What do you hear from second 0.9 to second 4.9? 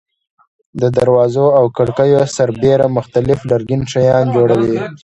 دروازو او کړکیو سربېره مختلف لرګین شیان جوړوي.